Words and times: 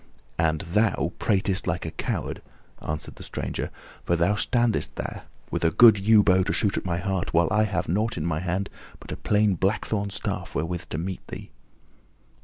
"And 0.39 0.61
thou 0.61 1.13
pratest 1.19 1.67
like 1.67 1.85
a 1.85 1.91
coward," 1.91 2.41
answered 2.81 3.17
the 3.17 3.23
stranger, 3.23 3.69
"for 4.03 4.15
thou 4.15 4.33
standest 4.33 4.95
there 4.95 5.25
with 5.51 5.63
a 5.63 5.69
good 5.69 5.99
yew 5.99 6.23
bow 6.23 6.41
to 6.41 6.51
shoot 6.51 6.75
at 6.75 6.83
my 6.85 6.97
heart, 6.97 7.35
while 7.35 7.49
I 7.51 7.65
have 7.65 7.87
nought 7.87 8.17
in 8.17 8.25
my 8.25 8.39
hand 8.39 8.71
but 8.99 9.11
a 9.11 9.15
plain 9.15 9.53
blackthorn 9.53 10.09
staff 10.09 10.55
wherewith 10.55 10.89
to 10.89 10.97
meet 10.97 11.27
thee." 11.27 11.51